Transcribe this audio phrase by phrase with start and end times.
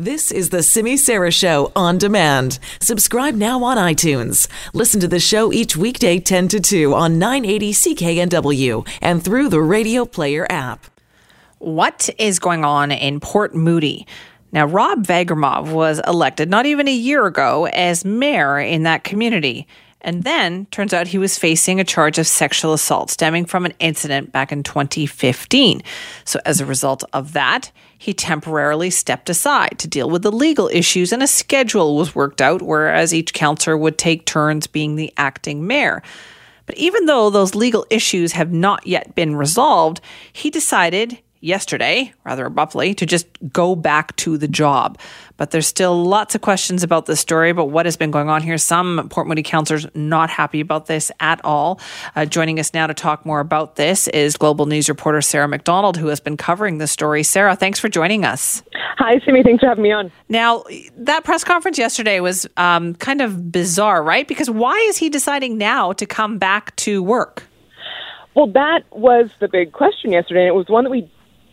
[0.00, 2.60] This is the Simi Sara Show on demand.
[2.80, 4.46] Subscribe now on iTunes.
[4.72, 9.60] Listen to the show each weekday 10 to 2 on 980 CKNW and through the
[9.60, 10.86] Radio Player app.
[11.58, 14.06] What is going on in Port Moody?
[14.52, 19.66] Now, Rob Vagramov was elected not even a year ago as mayor in that community.
[20.00, 23.74] And then turns out he was facing a charge of sexual assault stemming from an
[23.80, 25.82] incident back in 2015.
[26.24, 30.68] So, as a result of that, he temporarily stepped aside to deal with the legal
[30.72, 35.12] issues, and a schedule was worked out, whereas each councillor would take turns being the
[35.16, 36.02] acting mayor.
[36.66, 40.00] But even though those legal issues have not yet been resolved,
[40.32, 44.98] he decided yesterday, rather abruptly, to just go back to the job.
[45.36, 48.42] But there's still lots of questions about this story, about what has been going on
[48.42, 48.58] here.
[48.58, 51.80] Some Port Moody councillors not happy about this at all.
[52.16, 55.96] Uh, joining us now to talk more about this is Global News reporter Sarah McDonald,
[55.96, 57.22] who has been covering the story.
[57.22, 58.62] Sarah, thanks for joining us.
[58.98, 59.44] Hi, Simi.
[59.44, 60.10] Thanks for having me on.
[60.28, 60.64] Now,
[60.96, 64.26] that press conference yesterday was um, kind of bizarre, right?
[64.26, 67.44] Because why is he deciding now to come back to work?
[68.34, 71.10] Well, that was the big question yesterday, and it was one that we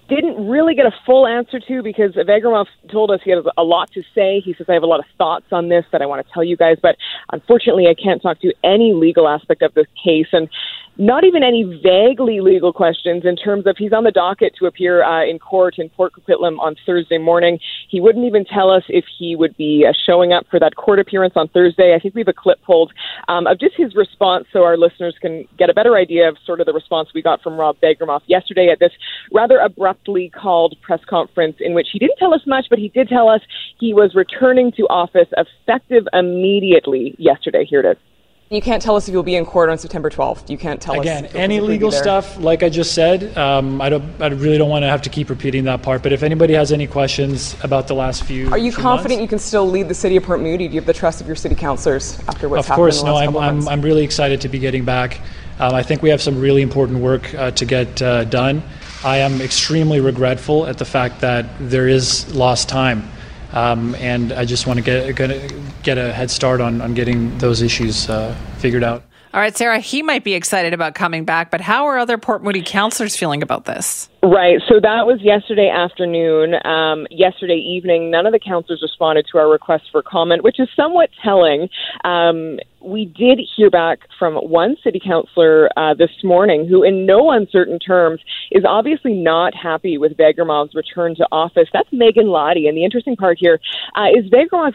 [0.08, 3.92] didn't really get a full answer to because Vagramov told us he has a lot
[3.94, 4.40] to say.
[4.40, 6.44] He says, I have a lot of thoughts on this that I want to tell
[6.44, 6.96] you guys, but
[7.32, 10.28] unfortunately, I can't talk to any legal aspect of this case.
[10.32, 10.50] And
[10.98, 15.04] not even any vaguely legal questions in terms of he's on the docket to appear
[15.04, 17.60] uh, in court in Port Coquitlam on Thursday morning.
[17.90, 21.00] He wouldn't even tell us if he would be uh, showing up for that court
[21.00, 21.94] appearance on Thursday.
[21.94, 22.94] I think we have a clip pulled
[23.28, 26.62] um, of just his response so our listeners can get a better idea of sort
[26.62, 28.92] of the response we got from Rob Vagramov yesterday at this
[29.34, 29.60] rather
[29.96, 33.30] abruptly called press conference in which he didn't tell us much, but he did tell
[33.30, 33.42] us
[33.80, 37.66] he was returning to office effective immediately yesterday.
[37.66, 37.98] Here it is.
[38.52, 40.52] You can't tell us if you'll be in court on September 12th.
[40.52, 41.32] You can't tell Again, us.
[41.32, 44.84] Again, any legal stuff, like I just said, um, I, don't, I really don't want
[44.84, 46.04] to have to keep repeating that part.
[46.04, 49.22] But if anybody has any questions about the last few, are you few confident months,
[49.24, 50.68] you can still lead the city of Port Moody?
[50.68, 52.76] Do you have the trust of your city councillors after what's of happened?
[52.76, 53.18] course, in the no.
[53.18, 53.68] I'm, I'm.
[53.68, 55.22] I'm really excited to be getting back.
[55.58, 58.62] Um, I think we have some really important work uh, to get uh, done.
[59.06, 63.08] I am extremely regretful at the fact that there is lost time.
[63.54, 67.38] Um, and I just want to get, get, get a head start on, on getting
[67.38, 69.04] those issues uh, figured out.
[69.36, 72.42] All right, Sarah, he might be excited about coming back, but how are other Port
[72.42, 74.10] Moody councillors feeling about this?
[74.24, 74.62] Right.
[74.68, 76.56] So that was yesterday afternoon.
[76.66, 80.70] Um, yesterday evening, none of the councillors responded to our request for comment, which is
[80.76, 81.70] somewhat telling.
[82.06, 87.32] Um, we did hear back from one city councillor uh, this morning who, in no
[87.32, 91.68] uncertain terms, is obviously not happy with Vagramov's return to office.
[91.74, 92.68] That's Meghan Lahti.
[92.68, 93.60] And the interesting part here
[93.96, 94.26] uh, is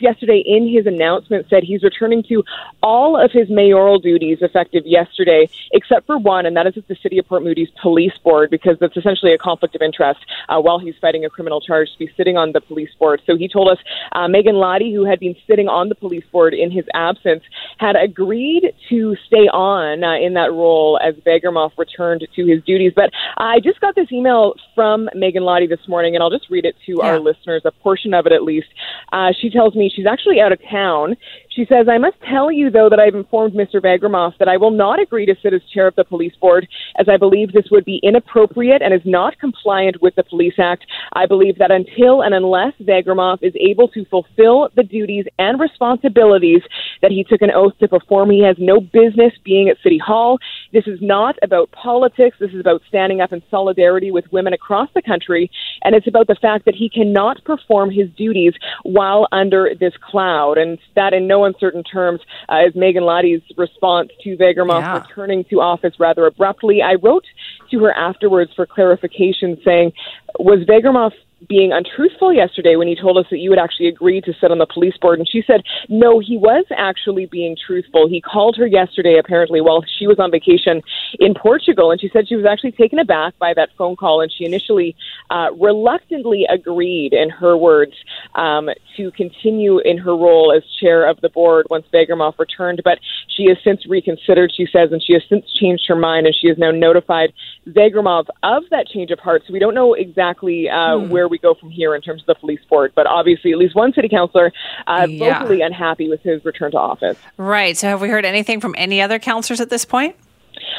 [0.00, 2.42] yesterday, in his announcement, said he's returning to
[2.82, 6.96] all of his mayoral duties effective yesterday, except for one, and that is at the
[7.02, 10.78] City of Port Moody's Police Board, because that's essentially a conflict of interest uh, while
[10.78, 13.20] he's fighting a criminal charge to be sitting on the police board.
[13.26, 13.78] So he told us
[14.12, 17.42] uh, Meghan Lahti, who had been sitting on the police board in his absence,
[17.78, 22.92] had agreed to stay on uh, in that role as Vagramov returned to his duties.
[22.94, 26.64] But I just got this email from Meghan Lahti this morning, and I'll just read
[26.64, 27.06] it to yeah.
[27.06, 28.68] our listeners, a portion of it at least.
[29.12, 31.16] Uh, she tells me she's actually out of town.
[31.60, 33.82] She says, I must tell you, though, that I've informed Mr.
[33.82, 36.66] Vagramov that I will not agree to sit as chair of the police board,
[36.96, 40.86] as I believe this would be inappropriate and is not compliant with the Police Act.
[41.12, 46.62] I believe that until and unless Vagramov is able to fulfill the duties and responsibilities
[47.02, 50.38] that he took an oath to perform, he has no business being at City Hall.
[50.72, 52.38] This is not about politics.
[52.40, 55.50] This is about standing up in solidarity with women across the country.
[55.84, 60.56] And it's about the fact that he cannot perform his duties while under this cloud.
[60.56, 65.00] And that, in no uncertain terms, uh, is Meghan Lahti's response to Vagramov yeah.
[65.00, 66.82] returning to office rather abruptly.
[66.82, 67.24] I wrote
[67.70, 69.92] to her afterwards for clarification saying,
[70.38, 71.12] was Vagramov
[71.48, 74.58] being untruthful yesterday when he told us that you had actually agreed to sit on
[74.58, 75.18] the police board.
[75.18, 78.08] And she said, no, he was actually being truthful.
[78.08, 80.82] He called her yesterday, apparently, while she was on vacation
[81.18, 81.90] in Portugal.
[81.90, 84.20] And she said she was actually taken aback by that phone call.
[84.20, 84.94] And she initially
[85.30, 87.94] uh, reluctantly agreed, in her words,
[88.34, 92.82] um, to continue in her role as chair of the board once Vagramov returned.
[92.84, 92.98] But
[93.28, 96.26] she has since reconsidered, she says, and she has since changed her mind.
[96.26, 97.32] And she has now notified
[97.66, 99.42] Vagramov of that change of heart.
[99.46, 101.08] So we don't know exactly uh, hmm.
[101.08, 102.92] where we go from here in terms of the police board.
[102.94, 104.52] But obviously, at least one city councillor
[104.86, 105.38] uh, yeah.
[105.38, 107.16] vocally unhappy with his return to office.
[107.36, 107.76] Right.
[107.76, 110.16] So, have we heard anything from any other councillors at this point?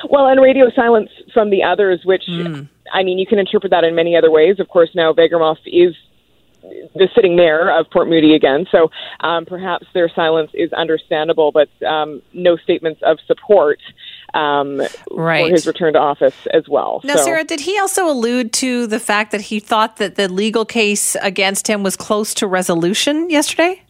[0.10, 2.68] Well, and radio silence from the others, which mm.
[2.94, 4.60] I mean, you can interpret that in many other ways.
[4.60, 5.96] Of course, now Vagramov is
[6.62, 8.66] the sitting mayor of Port Moody again.
[8.72, 13.80] So um, perhaps their silence is understandable, but um, no statements of support.
[14.34, 14.82] Um,
[15.12, 15.46] right.
[15.46, 17.02] for his return to office as well.
[17.04, 17.24] Now, so.
[17.24, 21.16] Sarah, did he also allude to the fact that he thought that the legal case
[21.22, 23.82] against him was close to resolution yesterday?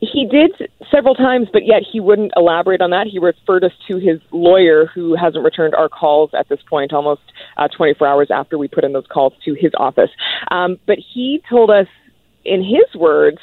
[0.00, 3.06] He did several times, but yet he wouldn't elaborate on that.
[3.06, 7.22] He referred us to his lawyer, who hasn't returned our calls at this point, almost
[7.56, 10.10] uh, 24 hours after we put in those calls to his office.
[10.50, 11.86] Um, but he told us,
[12.44, 13.38] in his words,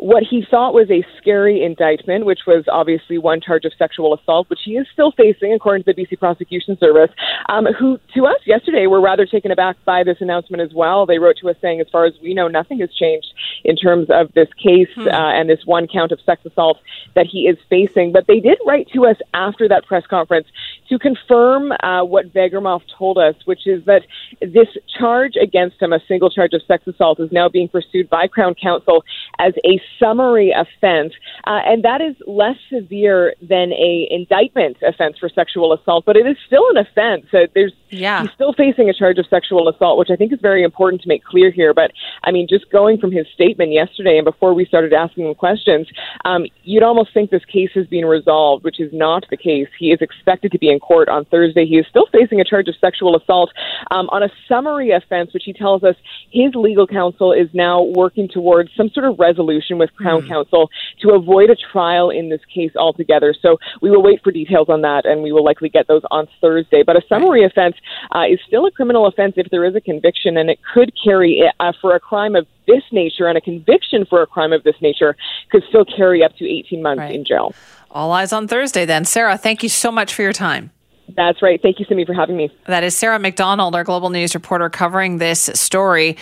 [0.00, 4.48] what he thought was a scary indictment, which was obviously one charge of sexual assault,
[4.48, 7.10] which he is still facing, according to the BC Prosecution Service,
[7.50, 11.04] um, who to us yesterday were rather taken aback by this announcement as well.
[11.04, 13.28] They wrote to us saying, as far as we know, nothing has changed
[13.62, 15.06] in terms of this case hmm.
[15.06, 16.78] uh, and this one count of sex assault
[17.14, 18.10] that he is facing.
[18.10, 20.46] But they did write to us after that press conference
[20.90, 24.02] to confirm uh, what Vagramov told us, which is that
[24.40, 28.26] this charge against him, a single charge of sex assault, is now being pursued by
[28.26, 29.04] Crown Counsel
[29.38, 31.12] as a summary offense,
[31.46, 36.26] uh, and that is less severe than a indictment offense for sexual assault, but it
[36.26, 37.24] is still an offense.
[37.30, 38.22] So there's yeah.
[38.22, 41.08] he's still facing a charge of sexual assault, which I think is very important to
[41.08, 41.74] make clear here.
[41.74, 41.92] But
[42.24, 45.88] I mean, just going from his statement yesterday and before we started asking him questions,
[46.24, 49.68] um, you'd almost think this case has been resolved, which is not the case.
[49.78, 51.66] He is expected to be in court on Thursday.
[51.66, 53.50] He is still facing a charge of sexual assault
[53.90, 55.96] um, on a summary offense, which he tells us
[56.30, 60.28] his legal counsel is now working towards some sort of resolution with Crown mm.
[60.28, 60.70] Counsel
[61.00, 63.34] to avoid a trial in this case altogether.
[63.40, 66.28] So we will wait for details on that, and we will likely get those on
[66.40, 66.82] Thursday.
[66.82, 67.76] But a summary offense
[68.14, 71.42] uh, is still a criminal offense if there is a conviction, and it could carry
[71.60, 74.76] uh, for a crime of this nature, and a conviction for a crime of this
[74.80, 75.16] nature
[75.50, 77.14] could still carry up to 18 months right.
[77.14, 77.54] in jail.
[77.90, 79.04] All eyes on Thursday then.
[79.04, 80.70] Sarah, thank you so much for your time.
[81.16, 81.60] That's right.
[81.60, 82.50] Thank you, Simi, for having me.
[82.66, 86.16] That is Sarah McDonald, our global news reporter, covering this story.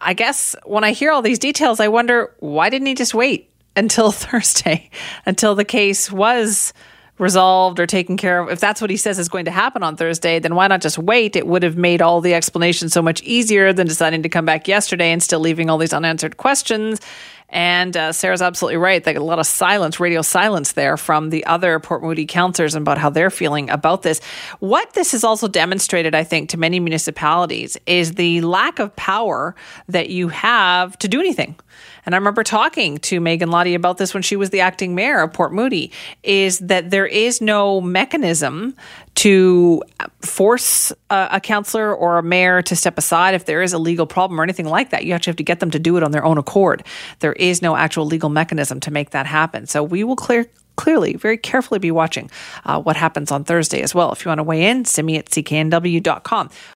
[0.00, 3.50] I guess when I hear all these details, I wonder why didn't he just wait
[3.76, 4.90] until Thursday,
[5.26, 6.72] until the case was
[7.20, 8.48] resolved or taken care of.
[8.48, 10.98] If that's what he says is going to happen on Thursday, then why not just
[10.98, 11.36] wait?
[11.36, 14.66] It would have made all the explanation so much easier than deciding to come back
[14.66, 17.00] yesterday and still leaving all these unanswered questions
[17.50, 19.02] and uh, Sarah's absolutely right.
[19.02, 22.74] They Like a lot of silence, radio silence there from the other Port Moody councillors
[22.74, 24.20] about how they're feeling about this.
[24.60, 29.54] What this has also demonstrated, I think, to many municipalities is the lack of power
[29.88, 31.56] that you have to do anything.
[32.06, 35.20] And I remember talking to Meghan Lahti about this when she was the acting mayor
[35.20, 35.92] of Port Moody,
[36.22, 38.74] is that there is no mechanism
[39.16, 39.82] to
[40.22, 44.06] force a, a counselor or a mayor to step aside if there is a legal
[44.06, 45.04] problem or anything like that.
[45.04, 46.84] You actually have to get them to do it on their own accord.
[47.18, 49.66] There is no actual legal mechanism to make that happen.
[49.66, 50.46] So we will clear
[50.80, 52.30] clearly, very carefully be watching
[52.64, 54.12] uh, what happens on Thursday as well.
[54.12, 56.50] If you want to weigh in, send me at cknw.com.